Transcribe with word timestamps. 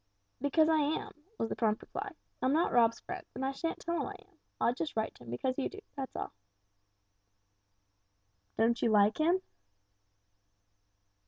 "Because 0.41 0.67
I 0.67 0.79
am," 0.79 1.11
was 1.37 1.49
the 1.49 1.55
prompt 1.55 1.83
reply; 1.83 2.13
"I'm 2.41 2.53
not 2.53 2.71
Rob's 2.71 2.99
friend 3.01 3.23
and 3.35 3.45
I 3.45 3.51
shan't 3.51 3.79
tell 3.81 3.97
him 4.01 4.07
I 4.07 4.15
am. 4.17 4.37
I 4.59 4.71
just 4.73 4.95
write 4.95 5.13
to 5.13 5.23
him 5.25 5.29
because 5.29 5.59
you 5.59 5.69
do, 5.69 5.77
that's 5.95 6.15
all." 6.15 6.33
"Don't 8.57 8.81
you 8.81 8.89
like 8.89 9.19
him?" 9.19 9.43